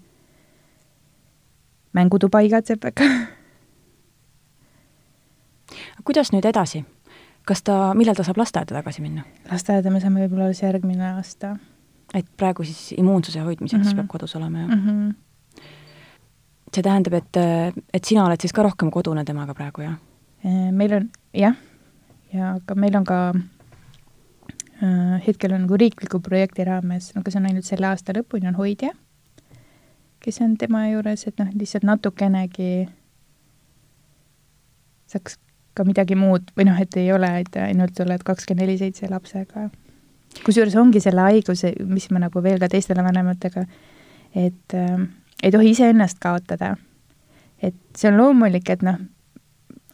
[1.93, 3.09] mängutuba igatseb väga
[6.07, 6.85] kuidas nüüd edasi?
[7.47, 9.23] kas ta, millal ta saab lasteaeda tagasi minna?
[9.51, 11.55] lasteaeda me saame võib-olla alles järgmine aasta.
[12.13, 13.95] et praegu siis immuunsuse hoidmiseks mm -hmm.
[13.95, 14.83] peab kodus olema, jah mm?
[14.87, 15.15] -hmm.
[16.73, 17.35] see tähendab, et,
[17.93, 19.97] et sina oled siis ka rohkem kodune temaga praegu, jah?
[20.45, 21.55] Äh, meil on jah,
[22.33, 23.19] ja ka meil on ka
[24.83, 28.57] äh, hetkel on nagu riikliku projekti raames, no kas on ainult selle aasta lõpuni, on
[28.59, 28.93] hoidja,
[30.23, 32.87] kes on tema juures, et noh, lihtsalt natukenegi
[35.07, 35.37] saaks
[35.77, 39.69] ka midagi muud või noh, et ei ole, et ainult oled kakskümmend neli seitse lapsega.
[40.45, 43.65] kusjuures ongi selle haiguse, mis ma nagu veel ka teistele vanematega,
[44.35, 44.97] et äh,
[45.43, 46.75] ei tohi iseennast kaotada.
[47.61, 48.99] et see on loomulik, et noh,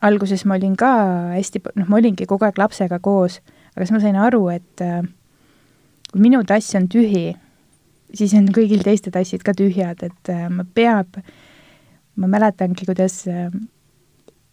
[0.03, 0.91] alguses ma olin ka
[1.33, 3.39] hästi, noh, ma olingi kogu aeg lapsega koos,
[3.73, 5.01] aga siis ma sain aru, et äh,
[6.11, 7.31] kui minu tass on tühi,
[8.13, 11.21] siis on kõigil teiste tassid ka tühjad, et äh, ma peab,
[12.19, 13.47] ma mäletangi, kuidas äh,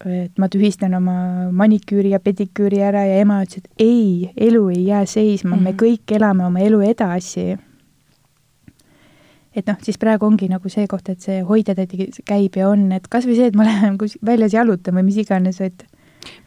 [0.07, 4.85] et ma tühistan oma maniküüri ja pediküüri ära ja ema ütles, et ei, elu ei
[4.87, 5.63] jää seisma mm, -hmm.
[5.63, 5.79] me mhm.
[5.83, 7.57] kõik elame oma elu edasi
[9.55, 13.07] et noh, siis praegu ongi nagu see koht, et see hoidjatädi käib ja on, et
[13.11, 15.83] kas või see, et ma lähen kus väljas jalutama või mis iganes, et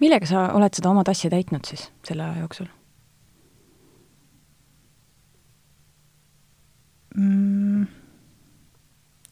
[0.00, 2.70] millega sa oled seda oma tassi täitnud siis selle aja jooksul
[7.18, 7.86] mm,?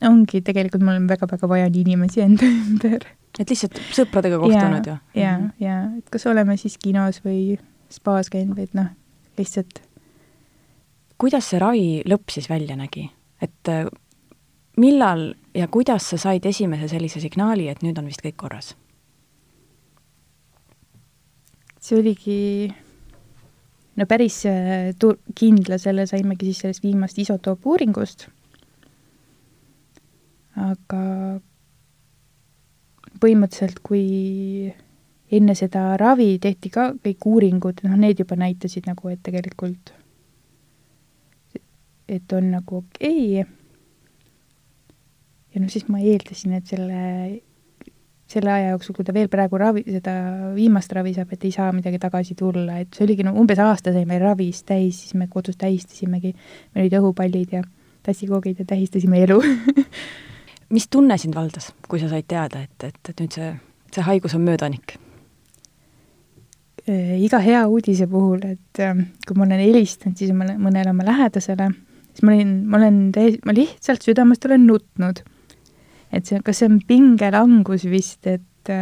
[0.03, 3.07] ongi, tegelikult mul on väga-väga vaja inimesi enda ümber.
[3.39, 4.99] et lihtsalt sõpradega kohtunud ja?
[5.15, 5.49] ja, mhm.
[5.63, 7.57] ja, et kas oleme siis kinos või
[7.93, 8.93] spaas käinud või et noh,
[9.39, 9.83] lihtsalt
[11.23, 13.09] kuidas see ravi lõpp siis välja nägi?
[13.43, 13.87] Et äh,
[14.81, 18.77] millal ja kuidas sa said esimese sellise signaali, et nüüd on vist kõik korras?
[21.83, 22.41] see oligi
[23.99, 28.29] no päris äh, tu-, kindla selle saimegi siis sellest viimast isotoopuuringust,
[30.63, 31.03] aga
[33.23, 34.73] põhimõtteliselt, kui
[35.33, 39.95] enne seda ravi tehti ka kõik uuringud, noh, need juba näitasid nagu, et tegelikult
[42.13, 43.59] et on nagu okei okay.,
[45.53, 47.01] ja noh, siis ma eeldasin, et selle,
[48.33, 50.15] selle aja jooksul, kui ta veel praegu ravi, seda
[50.57, 53.93] viimast ravi saab, et ei saa midagi tagasi tulla, et see oligi no umbes aasta
[53.93, 56.33] sai meil ravis täis, siis me kodus tähistasimegi,
[56.73, 57.63] meil olid õhupallid ja
[58.03, 59.39] tassikoogid ja tähistasime elu
[60.75, 63.53] mis tunne sind valdas, kui sa said teada, et, et, et nüüd see,
[63.93, 64.97] see haigus on möödanik?
[66.89, 71.07] Äh, iga hea uudise puhul, et ähm, kui ma olen helistanud siis mõne, mõnele oma
[71.07, 71.69] lähedasele,
[72.13, 75.23] siis ma olin, ma olen täis, ma lihtsalt südamest olen nutnud.
[76.13, 78.73] et see, kas see on pingelangus vist, et,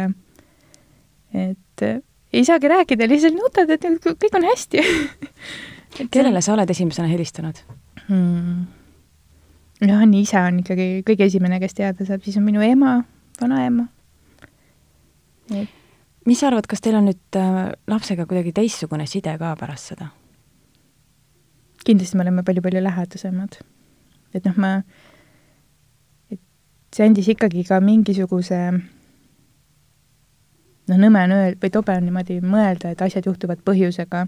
[1.33, 1.85] et
[2.31, 4.83] ei saagi rääkida, lihtsalt nutad, et kõik on hästi
[6.13, 7.59] kellele sa oled esimesena helistanud
[8.07, 8.61] hmm.?
[9.87, 12.99] jah, nii isa on ikkagi kõige esimene, kes teada saab, siis on minu ema,
[13.41, 13.87] vanaema.
[15.49, 20.11] mis sa arvad, kas teil on nüüd äh, lapsega kuidagi teistsugune side ka pärast seda?
[21.85, 23.59] Kindlasti me oleme palju-palju lähedasemad.
[24.33, 24.71] et noh, ma,
[26.31, 26.39] et
[26.95, 28.61] see andis ikkagi ka mingisuguse
[30.87, 34.25] noh, nõme on öel- või tobe on niimoodi mõelda, et asjad juhtuvad põhjusega,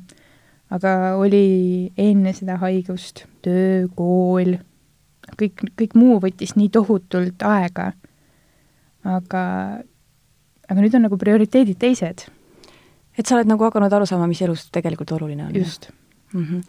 [0.73, 4.57] aga oli enne seda haigust töö, kool,
[5.39, 7.91] kõik, kõik muu võttis nii tohutult aega,
[9.03, 9.43] aga
[10.69, 12.27] aga nüüd on nagu prioriteedid teised.
[13.17, 15.55] et sa oled nagu hakanud aru saama, mis elus tegelikult oluline on?
[15.55, 15.91] just
[16.33, 16.43] mm.
[16.43, 16.61] -hmm.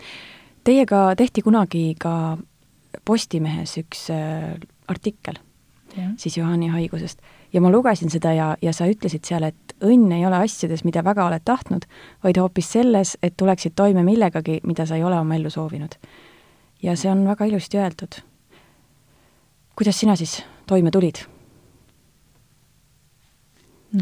[0.64, 2.38] Teiega tehti kunagi ka
[3.04, 4.54] Postimehes üks äh,
[4.88, 5.36] artikkel
[5.96, 6.10] ja.
[6.16, 7.20] siis Johani haigusest
[7.54, 11.04] ja ma lugesin seda ja, ja sa ütlesid seal, et õnn ei ole asjades, mida
[11.06, 11.86] väga oled tahtnud,
[12.24, 15.94] vaid hoopis selles, et tuleksid toime millegagi, mida sa ei ole oma ellu soovinud.
[16.82, 18.20] ja see on väga ilusti öeldud.
[19.76, 21.24] kuidas sina siis toime tulid?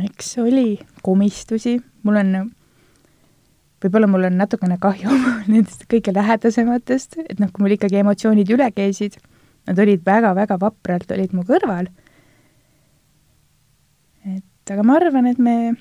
[0.04, 2.50] eks oli komistusi, mul on,
[3.82, 5.12] võib-olla mul on natukene kahju
[5.52, 9.18] nendest kõige lähedasematest, et noh, kui mul ikkagi emotsioonid üle käisid,
[9.68, 11.90] nad olid väga-väga vapralt, olid mu kõrval.
[14.36, 15.74] et aga ma arvan, et me,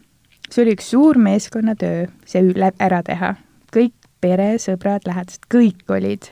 [0.49, 3.35] see oli üks suur meeskonnatöö, see üle ära teha.
[3.71, 6.27] kõik pere, sõbrad, lähedased, kõik olid,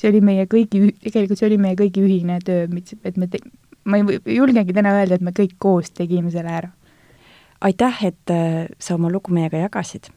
[0.00, 2.68] see oli meie kõigi, tegelikult see oli meie kõigi ühine töö,
[3.04, 3.28] et me,
[3.84, 6.72] ma ei julgegi täna öelda, et me kõik koos tegime selle ära
[7.64, 10.10] aitäh, et äh, sa oma lugu meiega jagasid.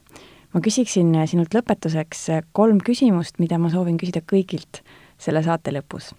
[0.57, 4.81] Ma küsiksin äh, sinult lõpetuseks äh, kolm küsimust, mida ma soovin küsida kõigilt
[5.21, 6.15] selle saate lõpus.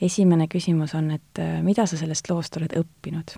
[0.00, 3.34] esimene küsimus on, et mida sa sellest loost oled õppinud?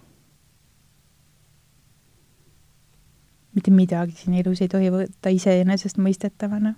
[3.55, 6.75] mitte midagi siin elus ei tohi võtta iseenesestmõistetavana.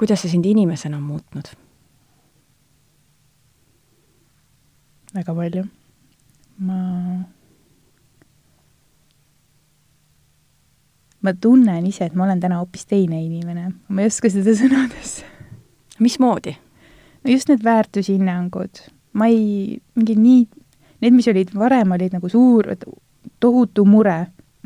[0.00, 1.52] kuidas see sind inimesena on muutnud?
[5.14, 5.66] väga palju.
[6.58, 6.80] ma
[11.20, 15.26] ma tunnen ise, et ma olen täna hoopis teine inimene, ma ei oska seda sõnadesse.
[16.00, 16.56] mismoodi?
[17.24, 20.44] no just need väärtushinnangud, ma ei, mingi nii,
[21.04, 22.70] need, mis olid varem, olid nagu suur,
[23.40, 24.18] tohutu mure,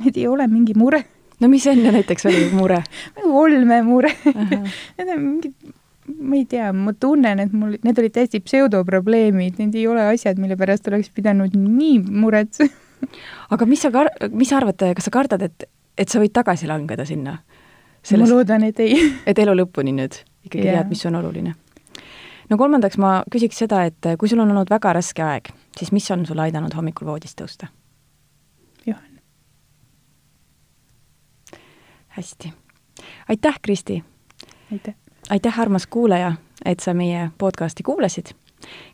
[0.03, 1.03] need ei ole mingi mure.
[1.40, 2.83] no mis enne näiteks oli mure?
[3.43, 4.12] Olmemure
[4.97, 5.55] Need on mingid,
[6.21, 10.38] ma ei tea, ma tunnen, et mul, need olid täiesti pseudoprobleemid, need ei ole asjad,
[10.38, 12.83] mille pärast oleks pidanud nii muretsema
[13.55, 15.67] aga mis sa kar-, mis sa arvad, kas sa kardad, et,
[15.99, 17.39] et sa võid tagasi langeda sinna?
[18.19, 18.97] ma loodan, et ei
[19.31, 20.83] et elu lõpuni nüüd ikkagi yeah.
[20.83, 21.55] tead, mis on oluline.
[22.51, 26.11] no kolmandaks ma küsiks seda, et kui sul on olnud väga raske aeg, siis mis
[26.11, 27.71] on sulle aidanud hommikul voodist tõusta?
[28.87, 29.21] Johan.
[32.19, 32.53] hästi.
[33.29, 34.03] aitäh, Kristi!
[34.73, 34.95] aitäh!
[35.31, 38.35] aitäh, armas kuulaja, et sa meie podcasti kuulasid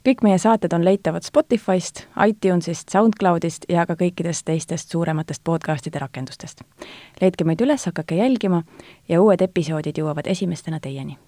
[0.07, 6.63] kõik meie saated on leitavad Spotify'st, iTunes'ist, SoundCloud'ist ja ka kõikidest teistest suurematest podcast'ide rakendustest.
[7.21, 8.63] leidke meid üles, hakake jälgima
[9.09, 11.19] ja uued episoodid jõuavad esimestena teieni